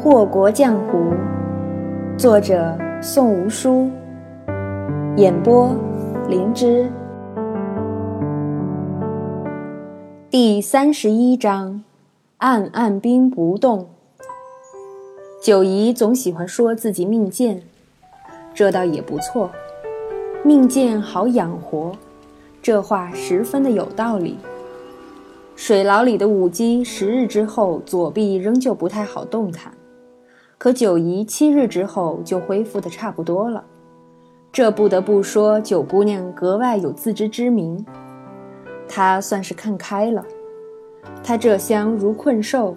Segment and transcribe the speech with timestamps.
[0.00, 1.12] 祸国江湖，
[2.16, 3.90] 作者宋无书，
[5.16, 5.74] 演播
[6.28, 6.88] 灵芝。
[10.30, 11.82] 第三十一章：
[12.36, 13.88] 按按兵不动。
[15.42, 17.60] 九姨总喜欢说自己命贱，
[18.54, 19.50] 这倒也不错。
[20.44, 21.90] 命贱好养活，
[22.62, 24.38] 这话十分的有道理。
[25.56, 29.72] 水牢里的舞姬十日之后左臂仍旧不太好动弹，
[30.58, 33.64] 可九姨七日之后就恢复的差不多了。
[34.50, 37.86] 这不得不说九姑娘格外有自知之明，
[38.88, 40.24] 她算是看开了。
[41.22, 42.76] 她这厢如困兽，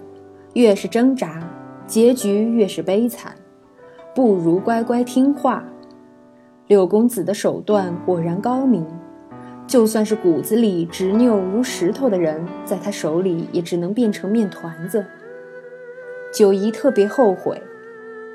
[0.54, 1.41] 越是挣扎，
[1.88, 3.34] 结局越是悲惨，
[4.13, 5.63] 不如乖乖听话。
[6.68, 8.85] 柳公子的手段果然高明。
[9.66, 15.05] 就算是骨子里执拗如石头的人，在他手里也只能变成面团子。
[16.34, 17.62] 九姨特别后悔，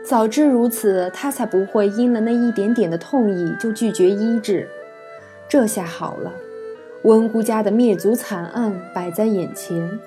[0.06, 4.68] 早知如此，她才不会因了那一点点的痛意就拒绝医治。
[5.48, 6.32] 这下好了，
[7.02, 9.98] 温姑家的灭族惨案摆在眼前，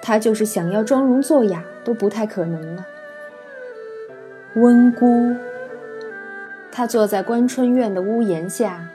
[0.00, 2.86] 她就是想要装聋作哑都不太可能了。
[4.54, 5.34] 温姑，
[6.70, 8.86] 她坐在关春院的屋檐下。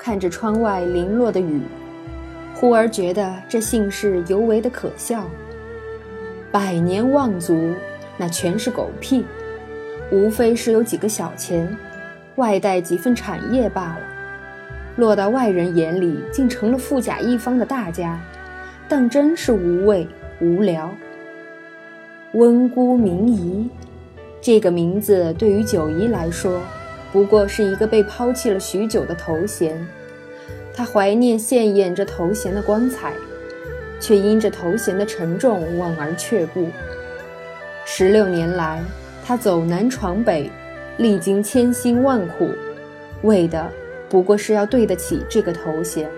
[0.00, 1.60] 看着窗外零落的雨，
[2.54, 5.28] 忽而觉得这姓氏尤为的可笑。
[6.52, 7.72] 百年望族，
[8.16, 9.24] 那全是狗屁，
[10.10, 11.76] 无非是有几个小钱，
[12.36, 14.00] 外带几份产业罢了。
[14.96, 18.18] 落到外人眼里，竟成了富甲一方的大家，
[18.88, 20.08] 当真是无味
[20.40, 20.90] 无聊。
[22.32, 23.68] 温姑明仪，
[24.40, 26.60] 这个名字对于九姨来说。
[27.10, 29.74] 不过是一个被抛弃了许久的头衔，
[30.74, 33.14] 她怀念现眼着头衔的光彩，
[33.98, 36.68] 却因着头衔的沉重望而却步。
[37.86, 38.82] 十六年来，
[39.28, 40.50] 他走南闯北，
[40.96, 42.48] 历经千辛万苦，
[43.24, 43.70] 为的
[44.08, 46.08] 不过是要对得起这个头衔。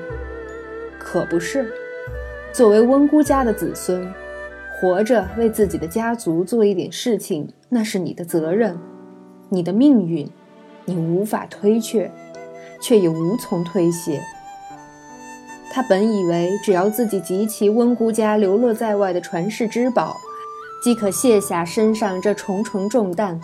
[0.97, 1.73] 可不是，
[2.53, 4.09] 作为温姑家的子孙，
[4.79, 8.79] 活着为自己的家族做一点事情，那是你的责任，
[9.49, 10.31] 你的命运。
[10.85, 12.09] 你无法推却，
[12.81, 14.21] 却也无从推卸。
[15.73, 20.17] 他本以为只要自己集齐温姑家流落在外的传世之宝，
[20.83, 23.41] 即可卸下身上这重重重担，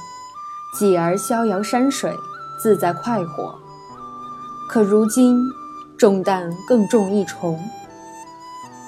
[0.78, 2.10] 继而逍遥山水，
[2.58, 3.54] 自在快活。
[4.68, 5.38] 可如今，
[5.98, 7.58] 重担更重一重。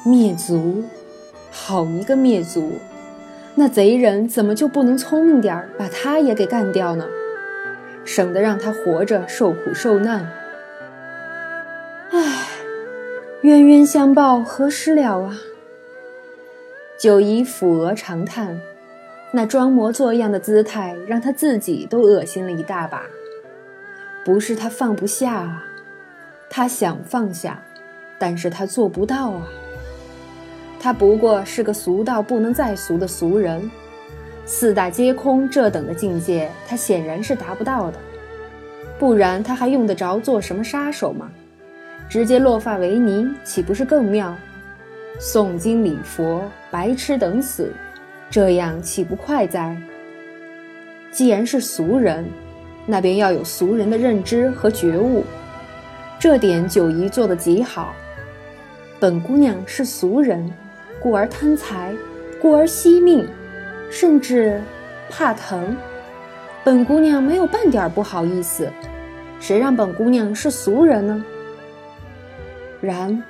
[0.04, 0.82] 灭族，
[1.50, 2.72] 好一个灭族！
[3.54, 7.04] 那贼人怎么就不能聪明点儿，把他也给干掉呢？
[8.04, 10.30] 省得让他活着受苦受难。
[12.10, 12.46] 唉，
[13.42, 15.36] 冤冤相报何时了啊？
[16.98, 18.60] 九姨抚额长叹，
[19.30, 23.04] 那装模作样的姿态让她自己都恶心了一大把。
[24.24, 25.64] 不是她放不下啊，
[26.50, 27.62] 她想放下，
[28.18, 29.46] 但是她做不到啊。
[30.80, 33.70] 她不过是个俗到不能再俗的俗人。
[34.44, 37.98] 四大皆空这等的境界，他显然是达不到的，
[38.98, 41.30] 不然他还用得着做什么杀手吗？
[42.08, 44.34] 直接落发为尼，岂不是更妙？
[45.18, 47.72] 诵经礼佛，白吃等死，
[48.30, 49.76] 这样岂不快哉？
[51.10, 52.24] 既然是俗人，
[52.86, 55.24] 那便要有俗人的认知和觉悟，
[56.20, 57.94] 这点九姨做得极好。
[59.00, 60.48] 本姑娘是俗人，
[61.00, 61.92] 故而贪财，
[62.40, 63.26] 故而惜命。
[63.90, 64.60] 甚至
[65.08, 65.74] 怕疼，
[66.62, 68.68] 本姑娘没有半点不好意思。
[69.40, 71.24] 谁让本姑娘是俗人呢？
[72.82, 73.22] 然，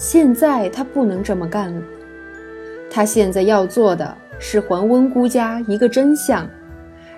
[0.00, 1.82] 现在他不能这么干了。
[2.90, 6.48] 他现在要做的是还温姑家一个真相，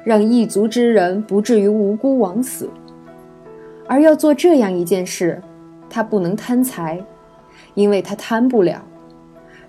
[0.03, 2.69] 让异族之人不至于无辜枉死。
[3.87, 5.41] 而要做这样一件事，
[5.89, 7.01] 他不能贪财，
[7.75, 8.85] 因为他贪不了。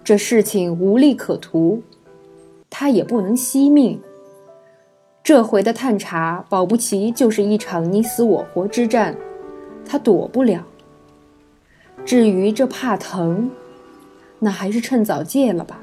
[0.03, 1.83] 这事情无利可图。
[2.67, 4.01] 他也不能惜命。
[5.23, 9.15] 这回的探查，保不齐就是一场你死我活之战，
[9.85, 10.65] 他躲不了。
[12.05, 13.49] 至于这怕疼，
[14.39, 15.79] 那还是趁早戒了吧。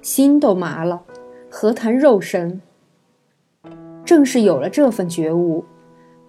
[0.00, 1.02] 心都麻了，
[1.50, 2.60] 何谈肉身？
[4.04, 5.64] 正是有了这份觉悟，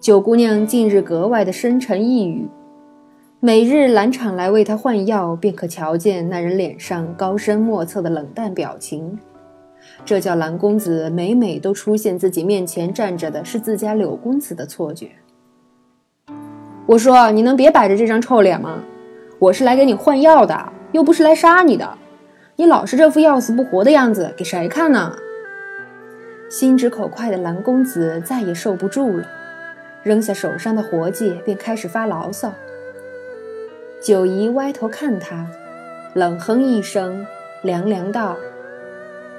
[0.00, 2.48] 九姑娘近日格外的深沉抑郁。
[3.38, 9.16] 每日兰场来为她换药，便可瞧见那人脸上高深莫测的冷淡表情。
[10.04, 15.12] 这叫蓝公子每每都出现自己面前站着的是自家柳公子的错觉。
[16.88, 18.82] 我说你能别摆着这张臭脸吗？
[19.38, 21.86] 我是来给你换药的，又不是来杀你的。
[22.56, 25.14] 你老是这副要死不活的样子，给谁看呢？
[26.48, 29.26] 心直口快的蓝公子再也受不住了，
[30.02, 32.54] 扔下手上的活计，便开始发牢骚。
[34.00, 35.46] 九姨歪头看他，
[36.14, 37.26] 冷哼一声，
[37.60, 38.34] 凉凉道：“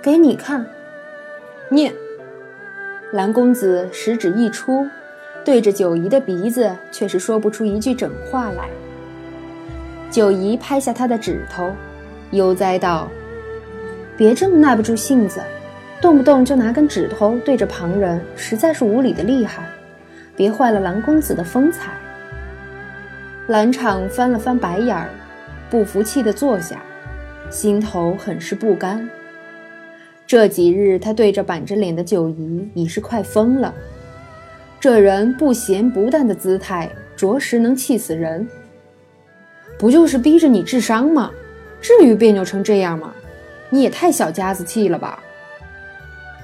[0.04, 0.68] 给你看。”
[1.69, 1.92] 念。
[3.12, 4.88] 蓝公子食指一出，
[5.50, 8.69] 对着九姨的鼻子，却是说不出一句整话来。
[10.12, 11.72] 九姨拍下他的指头，
[12.30, 13.10] 悠哉道
[14.16, 15.42] ：“别这么耐不住性子。”
[16.00, 19.68] 动不动就拿根指头对着旁人，实在是无理的厉害，
[20.36, 21.94] 别坏了蓝公子的风采。
[23.48, 25.10] 蓝场翻了翻白眼儿，
[25.68, 26.80] 不服气的坐下，
[27.50, 29.10] 心头很是不甘。
[30.28, 33.74] 这几日他对着板着脸的九姨已是快疯了，
[34.79, 38.47] 这人不咸不淡的姿态，着实能气死人。
[39.77, 41.31] 不就是逼着你智商吗？
[41.81, 43.13] 至于别扭成这样吗？
[43.69, 45.21] 你也太小家子气了吧！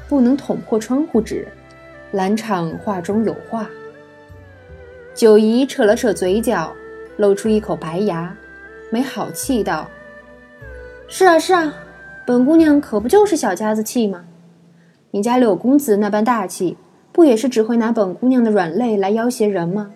[0.08, 1.48] 不能捅破窗户纸，
[2.12, 3.70] 蓝场话中有话。
[5.14, 6.72] 九姨扯了扯嘴角，
[7.18, 8.36] 露出一口白牙，
[8.92, 9.90] 没好气道
[11.08, 11.74] ：“是啊是啊，
[12.26, 14.26] 本姑娘可不就是小家子气吗？
[15.12, 16.78] 你家柳公子那般大气，
[17.16, 19.92] 不也是只会拿本姑娘的软肋来要挟人吗？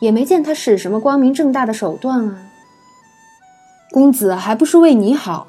[0.00, 2.42] 也没见他使什么光明正大的手段啊。
[3.92, 5.46] 公子还不是为你好。”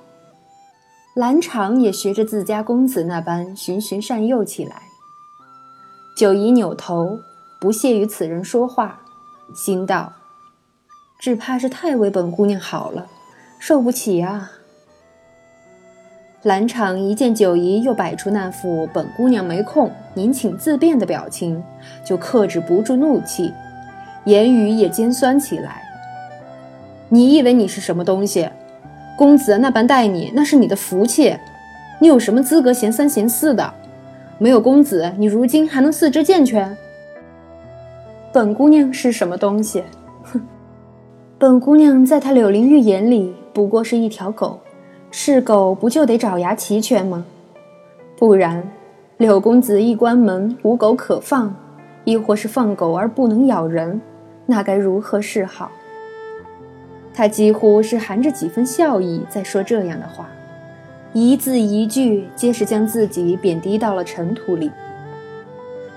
[1.15, 4.83] 蓝场也学着自家公子那般循循善诱起来。
[6.15, 7.17] 九姨扭头，
[7.59, 9.01] 不屑与此人说话，
[9.55, 10.13] 心道：
[11.19, 13.07] 只怕是太为本姑娘好了，
[13.57, 14.51] 受不起啊。
[16.43, 21.61] 蓝场一见九姨又摆出那副“本姑娘没空，您请自便”的表情，
[22.03, 23.53] 就克制不住怒气，
[24.25, 25.83] 言语也尖酸起来。
[27.09, 28.49] 你以为你是什么东西？
[29.15, 31.37] 公子那般待你，那是你的福气。
[31.99, 33.71] 你有什么资格嫌三嫌四的？
[34.39, 36.75] 没有公子，你如今还能四肢健全？
[38.33, 39.83] 本姑娘是什么东西？
[40.23, 40.41] 哼！
[41.37, 44.59] 本姑娘在他柳灵玉眼里不过是一条狗，
[45.13, 47.25] 是狗不就得爪牙齐全吗？
[48.17, 48.63] 不然，
[49.17, 51.53] 柳公子一关门无狗可放，
[52.05, 53.99] 亦或是放狗而不能咬人，
[54.45, 55.69] 那该如何是好？
[57.13, 60.29] 他几乎是含着几分笑意在说这样的话，
[61.11, 64.71] 一字一句皆是将自己贬低到了尘土里。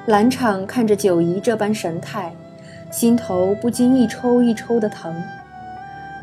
[0.06, 2.34] 蓝场看着九姨这般神态，
[2.90, 5.14] 心头不禁一抽一抽的疼，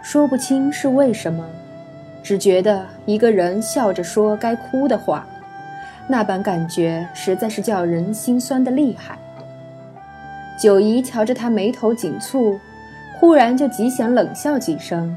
[0.04, 1.46] 说不清是为什么，
[2.24, 5.28] 只觉得一个人笑着说该哭的话，
[6.08, 9.18] 那般感觉实在是叫人心酸的厉害。
[10.60, 12.58] 九姨瞧着他眉头紧蹙。
[13.20, 15.16] 忽然就极想冷笑几声，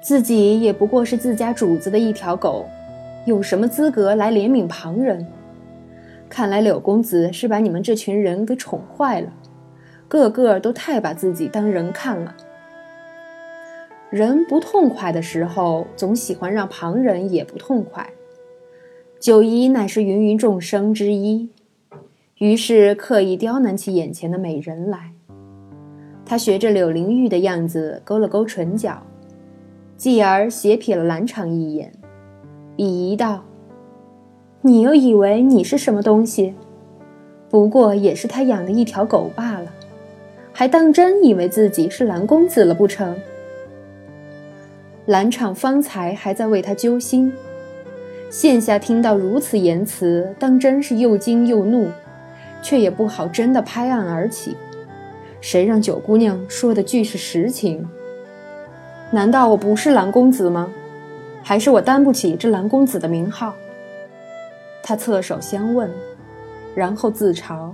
[0.00, 2.66] 自己也不过是自家主子的一条狗，
[3.26, 5.26] 有什么资格来怜悯旁人？
[6.30, 9.28] 看来柳公子是把你们这群人给宠坏了，
[10.08, 12.34] 个个都太把自己当人看了。
[14.10, 18.08] 人不痛快的时候，总喜欢让旁人也不痛快。
[19.20, 21.50] 九姨乃是芸芸众生之一，
[22.38, 25.12] 于是刻意刁难起眼前的美人来。
[26.24, 29.02] 他学着柳灵玉的样子勾了勾唇角，
[29.98, 31.92] 继而斜瞥了蓝场一眼，
[32.78, 33.44] 鄙夷道
[34.62, 36.54] ：“你又以为你是什么东西？
[37.50, 39.70] 不过也是他养的一条狗罢了，
[40.50, 43.14] 还当真以为自己是蓝公子了不成？”
[45.08, 47.32] 蓝场方才还在为他揪心，
[48.28, 51.88] 现下听到如此言辞，当真是又惊又怒，
[52.60, 54.54] 却也不好真的拍案而起。
[55.40, 57.88] 谁让九姑娘说的句是实情？
[59.10, 60.70] 难道我不是蓝公子吗？
[61.42, 63.54] 还是我担不起这蓝公子的名号？
[64.82, 65.90] 他侧手相问，
[66.74, 67.70] 然后自嘲：“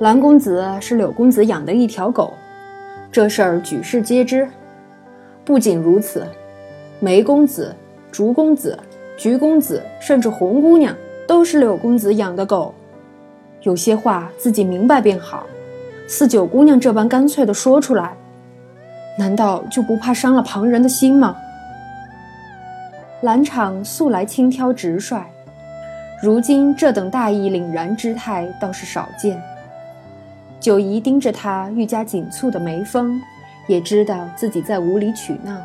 [0.00, 2.34] 蓝公子是柳公子养的一条狗，
[3.10, 4.46] 这事儿举世皆知。
[5.44, 6.26] 不仅如此，
[7.00, 7.74] 梅公子、
[8.10, 8.78] 竹公子、
[9.16, 10.94] 菊公子，甚至红姑娘，
[11.26, 12.74] 都是柳公子养的狗。
[13.62, 15.46] 有些话自己明白便好。”
[16.06, 18.14] 似九姑娘这般干脆的说出来，
[19.18, 21.34] 难道就不怕伤了旁人的心吗？
[23.22, 25.24] 蓝场素来轻佻直率，
[26.22, 29.42] 如今这等大义凛然之态倒是少见。
[30.60, 33.18] 九姨盯着他愈加紧蹙的眉峰，
[33.66, 35.56] 也知道自己在无理取闹，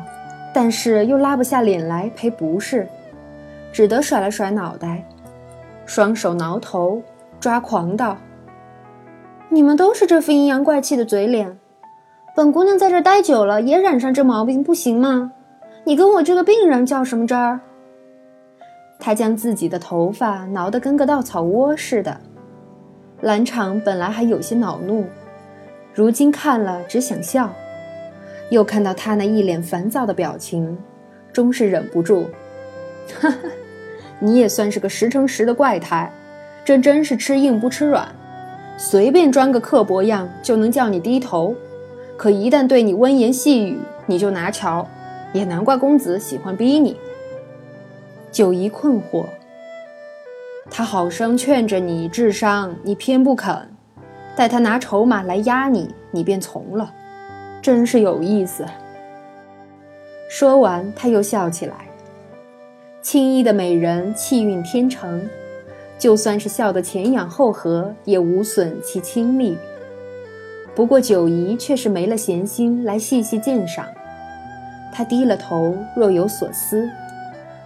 [0.54, 2.88] 但是又拉不下脸来赔不是，
[3.72, 5.04] 只得甩了甩脑袋，
[5.86, 7.02] 双手挠头，
[7.38, 8.16] 抓狂道。
[9.48, 11.58] 你们都是这副阴阳怪气的嘴脸，
[12.34, 15.32] 本姑娘在这待久了也染上这毛病，不行吗？
[15.84, 17.60] 你跟我这个病人较什么真儿？
[18.98, 22.20] 他将自己的头发挠得跟个稻草窝似的。
[23.22, 25.06] 兰场本来还有些恼怒，
[25.92, 27.50] 如今看了只想笑。
[28.50, 30.76] 又看到他那一脸烦躁的表情，
[31.32, 32.28] 终是忍不住
[33.18, 33.38] ：“哈哈，
[34.18, 36.12] 你也算是个十成十的怪胎，
[36.64, 38.08] 这真是吃硬不吃软，
[38.76, 41.54] 随便装个刻薄样就能叫你低头，
[42.16, 44.86] 可一旦对你温言细语，你就拿瞧。
[45.32, 46.96] 也难怪公子喜欢逼你。”
[48.32, 49.26] 九姨困惑，
[50.68, 53.68] 他好生劝着你治伤，你偏不肯；
[54.34, 56.92] 待他拿筹码来压你，你便从了，
[57.62, 58.64] 真是有意思。
[60.28, 61.74] 说完，他又笑起来。
[63.02, 65.28] 青衣的美人气韵天成，
[65.98, 69.56] 就算是笑得前仰后合，也无损其清丽。
[70.74, 73.86] 不过九姨却是没了闲心来细细鉴赏，
[74.92, 76.88] 她低了头，若有所思。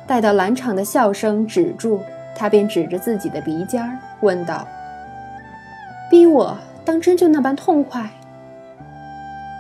[0.07, 2.01] 待到兰场的笑声止住，
[2.35, 4.67] 他便指着自己的鼻尖儿问道
[6.11, 8.09] ：“逼我当真就那般痛快？”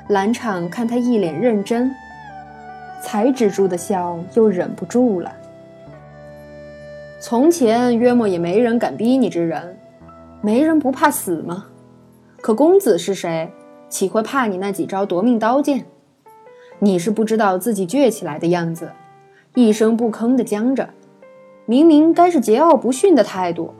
[0.09, 1.91] 兰场看他一脸认真，
[3.03, 5.33] 才止住的笑又忍不住了。
[7.21, 9.79] 从前约莫也没人敢逼你之人，
[10.43, 11.67] 没人不怕死吗？
[12.43, 13.51] 可公子是谁？
[13.89, 15.87] 岂会怕你那几招夺命刀剑？
[16.81, 18.91] 你是不知道自己倔起来的样子。
[19.55, 20.91] 一声不吭地僵着，
[21.65, 23.73] 明明该是桀骜不驯的态度，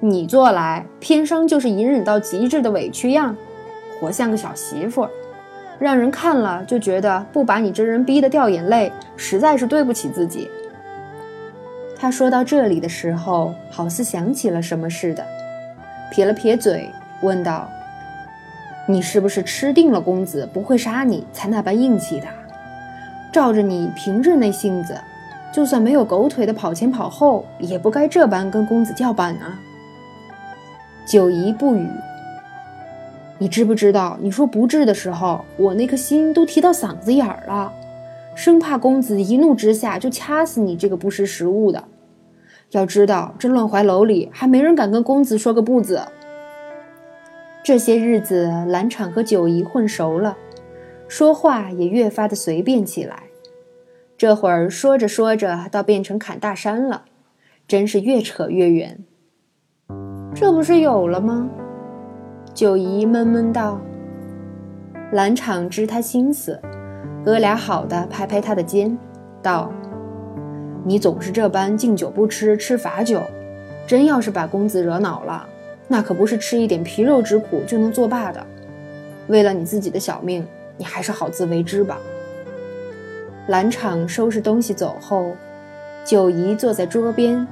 [0.00, 3.36] 你做来偏生就是隐忍到极致的委屈样，
[4.00, 5.06] 活像个小媳妇，
[5.78, 10.50] 让人看了就觉得不把你这人逼得掉眼泪，实在是对不起自己。
[11.98, 15.24] 他说到这里的时候，好似想起了什么似的，
[16.10, 16.88] 撇了撇嘴，
[17.22, 17.68] 问道
[18.86, 22.26] ：“你是不是吃定了公子不会杀你，才那般硬气的？
[23.32, 24.94] 照着你平日那性子。”
[25.52, 29.58] 就算没有狗腿的跑前跑后，也不该这般跟公子叫板啊！
[31.06, 31.88] 九姨不语。
[33.38, 34.16] 你知不知道？
[34.20, 37.72] 你说不治的时候，我那颗心都提到嗓子眼儿了，
[38.34, 41.84] 生怕公子一怒之下就掐死你这个不识时务的。
[42.70, 46.02] 要知道，这乱怀楼里还没人敢跟公子说个不字。
[47.62, 50.36] 这些日子，兰场和九姨混熟了，
[51.06, 53.24] 说话也越发的随便起来。
[54.16, 57.04] 这会儿说着说着，倒变成侃大山了，
[57.68, 59.04] 真是越扯越远。
[60.34, 61.50] 这不是有了吗？
[62.56, 63.78] 九姨闷闷道。
[65.12, 66.58] 兰场知他心思，
[67.22, 68.96] 哥俩好的拍拍他的肩，
[69.42, 69.70] 道
[70.82, 73.20] ：“你总是这般敬酒不吃吃罚酒，
[73.86, 75.46] 真要是把公子惹恼了，
[75.86, 78.42] 那可不是吃一点皮肉之苦就能作罢的。
[79.26, 80.46] 为了你自己的小命，
[80.78, 81.98] 你还是好自为之吧。”
[83.48, 85.36] 兰场收拾东西走后，
[86.06, 87.46] 九姨坐在桌边，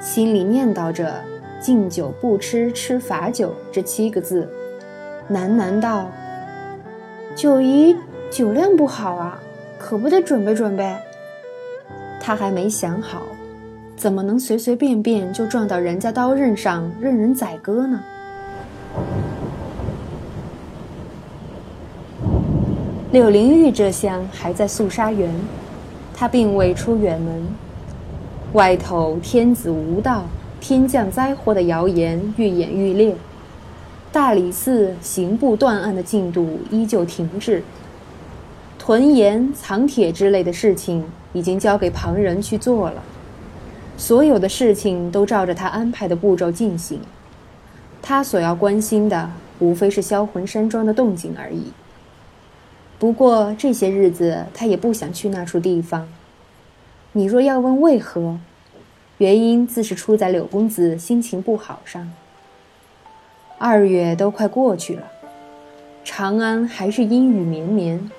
[0.00, 1.22] 心里念叨着
[1.60, 4.48] “敬酒不吃吃罚酒”这七个字，
[5.30, 6.10] 喃喃道
[7.36, 7.94] ：“九姨
[8.30, 9.38] 酒量不好啊，
[9.78, 10.96] 可不得准备准备。”
[12.20, 13.22] 他还没想好，
[13.96, 18.00] 怎么能随随便便就撞到人家刀刃上任人宰割呢？
[23.12, 25.28] 柳灵玉这厢还在肃杀园，
[26.14, 27.46] 他并未出远门。
[28.52, 30.24] 外头天子无道、
[30.60, 33.16] 天降灾祸的谣言愈演愈烈，
[34.12, 37.62] 大理寺刑部断案的进度依旧停滞，
[38.78, 43.02] 屯盐藏铁之类的事情已经交给旁人去做了，
[43.96, 47.00] 所有的事情都照着他安排的步骤进行。
[48.02, 51.72] 他所要关心的，无非是销魂山庄的动静而已。
[52.98, 56.06] 不过这些日子，他也不想去那处地方。
[57.12, 58.38] 你若要问为何，
[59.20, 62.10] 原因自是出在柳公子心情不好上。
[63.58, 65.02] 二月都快过去了，
[66.02, 68.10] 长安还是阴雨绵绵。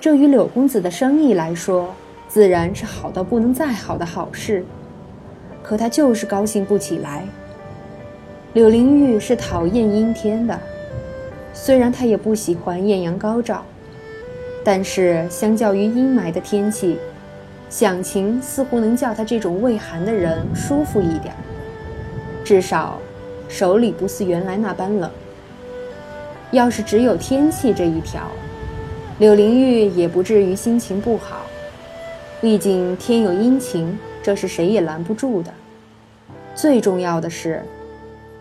[0.00, 1.92] 这于柳公子的生意来说，
[2.28, 4.64] 自然是好到不能再好的好事。
[5.64, 7.24] 可他就是高兴不起来。
[8.52, 10.56] 柳灵玉是讨厌阴天的，
[11.52, 13.64] 虽然他也不喜欢艳阳高照。
[14.62, 16.98] 但是，相较于阴霾的天气，
[17.70, 21.32] 响晴似乎能叫他这种畏寒的人舒服一点。
[22.44, 22.98] 至少，
[23.48, 25.08] 手里不似原来那般冷。
[26.50, 28.28] 要是只有天气这一条，
[29.20, 31.42] 柳灵玉也不至于心情不好。
[32.40, 35.52] 毕竟天有阴晴，这是谁也拦不住的。
[36.56, 37.62] 最重要的是，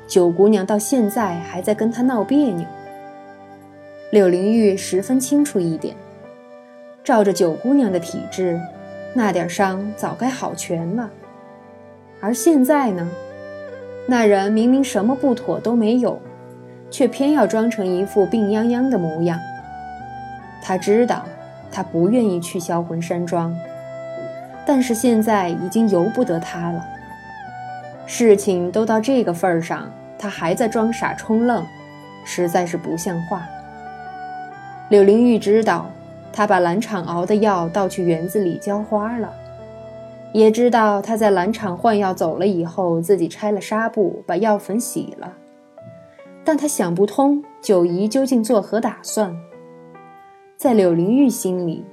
[0.08, 2.66] 九姑娘到现在还在跟他闹别扭。
[4.12, 5.96] 柳灵玉十分清楚一点。
[7.04, 8.60] 照着九姑娘的体质，
[9.14, 11.10] 那点伤早该好全了。
[12.22, 13.10] 而现在呢？
[14.08, 16.20] 那人明明什么不妥都没有，
[16.90, 19.40] 却偏要装成一副病殃殃的模样。
[20.64, 21.24] 他知道，
[21.72, 23.56] 他不愿意去销魂山庄，
[24.66, 26.86] 但是现在已经由不得他了。
[28.06, 31.64] 事情都到这个份儿上，他还在装傻充愣，
[32.26, 33.48] 实在是不像话。
[34.90, 35.86] 柳灵玉知道，
[36.32, 39.34] 他把蓝场熬的药倒去园子里浇花了。
[40.32, 45.34] 也知道他在蓝场换药走了以后，自己拆了纱布把药粉洗了，
[46.44, 49.36] 但他想不通九姨究竟作何打算。
[50.56, 51.84] 在柳灵玉心里，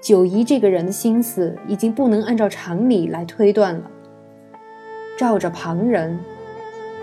[0.00, 3.90] 九姨这个人的心思已经不能按照常理来推断了。
[5.18, 6.20] 照着旁人，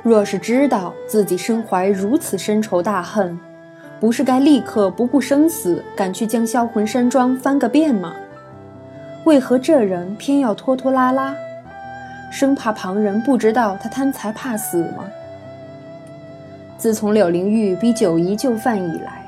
[0.03, 3.37] 若是知道自己身怀如此深仇大恨，
[4.01, 8.15] 不是该立刻不顾生死赶去将销魂山庄翻个遍吗？
[9.25, 11.35] 为何这人偏要拖拖拉拉，
[12.31, 15.05] 生怕旁人不知道他贪财怕死吗？
[16.79, 19.23] 自从柳灵玉逼九姨就范以来，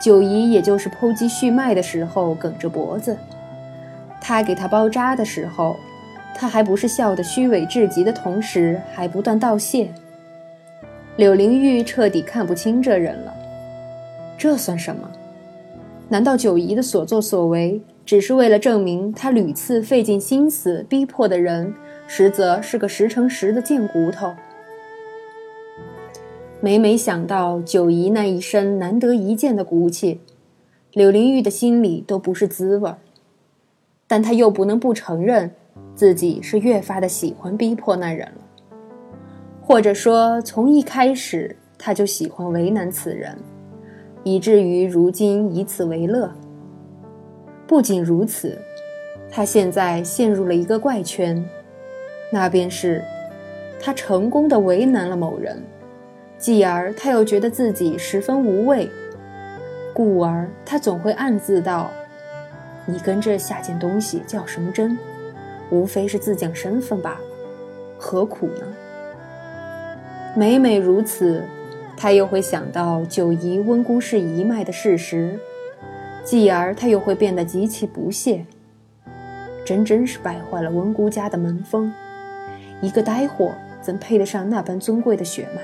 [0.00, 3.14] 九姨也就是剖鸡续脉的时候梗着脖子，
[4.18, 5.76] 他给他包扎的时候，
[6.34, 9.90] 他还不是笑得虚伪至极的同时，还不断道谢。
[11.16, 13.34] 柳灵玉彻底看不清这人了，
[14.40, 15.06] 这算什么？
[16.08, 17.82] 难道九姨的所作所为？
[18.06, 21.74] 只是为了证明他屡次费尽心思逼迫的人，
[22.06, 24.32] 实则是个十成十的贱骨头。
[26.58, 30.20] 每每想到九姨那一身难得一见的骨气，
[30.94, 32.96] 柳灵玉的心里都不是滋味儿。
[34.06, 35.50] 但他又不能不承认，
[35.94, 38.74] 自己是越发的喜欢逼迫那人了，
[39.60, 43.36] 或者说从一开始他就喜欢为难此人，
[44.24, 46.30] 以至于如今以此为乐。
[47.66, 48.58] 不仅如此，
[49.30, 51.44] 他现在陷入了一个怪圈，
[52.32, 53.02] 那便是
[53.80, 55.62] 他成功的为难了某人，
[56.36, 58.90] 继而他又觉得自己十分无畏，
[59.94, 61.90] 故而他总会暗自道
[62.86, 64.98] ：“你跟这下贱东西较什么真？
[65.70, 67.20] 无非是自降身份罢了，
[67.96, 68.66] 何苦呢？”
[70.36, 71.42] 每每如此，
[72.02, 75.38] 他又会想到九姨温姑氏一脉的事实。
[76.24, 78.46] 继而他又会变得极其不屑，
[79.66, 81.92] 真真是败坏了温姑家的门风。
[82.80, 85.60] 一个呆货怎配得上那般尊贵的血脉？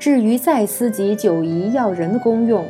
[0.00, 2.66] 至于再思及九姨要人的功用，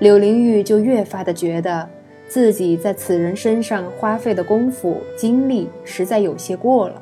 [0.00, 1.88] 柳灵玉就越发的觉得
[2.28, 7.00] 自己在此人身上花费的功夫精力实在有些过了。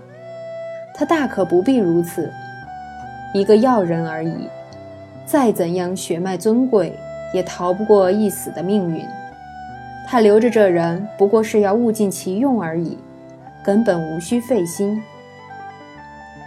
[0.94, 2.30] 他大可不必如此，
[3.32, 4.48] 一个要人而已，
[5.24, 6.92] 再怎样血脉尊贵。
[7.32, 9.02] 也逃不过一死的命运。
[10.06, 12.98] 他留着这人，不过是要物尽其用而已，
[13.64, 15.02] 根本无需费心。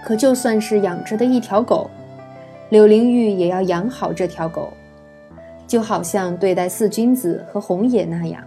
[0.03, 1.89] 可就算是养着的一条狗，
[2.69, 4.71] 柳灵玉也要养好这条狗，
[5.65, 8.43] 就好像对待四君子和红野那样，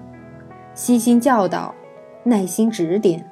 [0.75, 1.75] 悉心教导，
[2.23, 3.25] 耐心指点。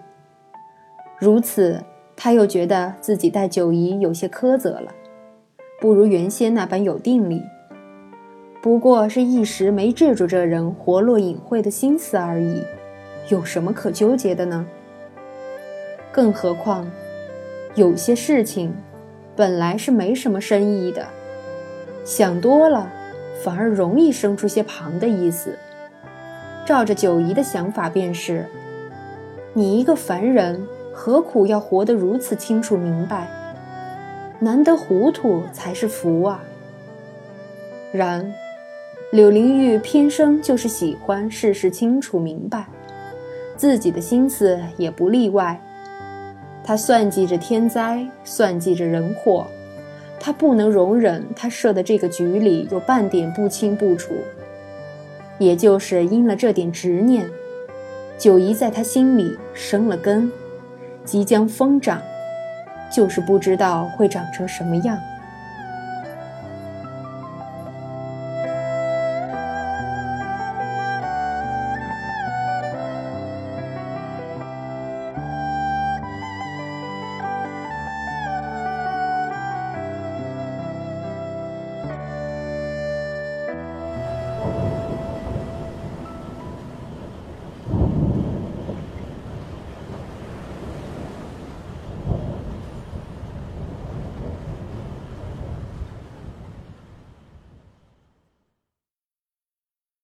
[1.17, 1.81] 如此，
[2.17, 4.95] 他又觉得自己待九姨有些苛责了，
[5.81, 7.43] 不如原先那般有定力。
[8.63, 12.63] 不过是一时没制住这人活络隐晦的心思而已，
[13.29, 14.67] 有什么可纠结的呢？
[16.11, 16.91] 更何况，
[17.75, 18.75] 有些事情
[19.37, 21.07] 本来是没什么深意的，
[22.05, 22.91] 想多了
[23.45, 25.57] 反而容易生出些旁的意思。
[26.65, 28.47] 照着九姨的想法便是：
[29.53, 30.67] 你一个凡人，
[30.99, 33.29] 何苦要活得如此清楚明白？
[34.41, 36.43] 难得糊涂才是福啊！
[37.93, 38.33] 然。
[39.13, 42.67] 柳灵玉偏生就是喜欢事事清楚明白，
[43.57, 45.61] 自己的心思也不例外。
[46.65, 49.47] 他算计着天灾，算计着人祸，
[50.19, 54.15] 他不能容忍他设的这个局里有半点不清不楚。
[55.39, 57.29] 也就是因了这点执念，
[58.19, 60.33] 九姨在他心里生了根，
[61.07, 62.03] 即将疯长，
[62.91, 64.99] 就是不知道会长成什么样。